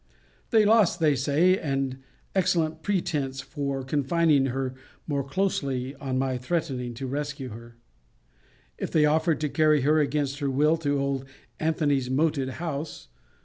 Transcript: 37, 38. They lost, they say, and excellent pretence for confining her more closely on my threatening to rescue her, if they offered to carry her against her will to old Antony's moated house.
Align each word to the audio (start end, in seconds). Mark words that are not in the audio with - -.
37, 0.49 0.49
38. 0.49 0.49
They 0.49 0.65
lost, 0.67 0.99
they 0.99 1.15
say, 1.15 1.57
and 1.59 1.97
excellent 2.33 2.81
pretence 2.81 3.39
for 3.41 3.83
confining 3.83 4.47
her 4.47 4.73
more 5.05 5.23
closely 5.23 5.93
on 5.97 6.17
my 6.17 6.39
threatening 6.39 6.95
to 6.95 7.05
rescue 7.05 7.49
her, 7.49 7.75
if 8.79 8.89
they 8.89 9.05
offered 9.05 9.39
to 9.41 9.47
carry 9.47 9.81
her 9.81 9.99
against 9.99 10.39
her 10.39 10.49
will 10.49 10.75
to 10.77 10.97
old 10.99 11.25
Antony's 11.59 12.09
moated 12.09 12.49
house. 12.57 13.09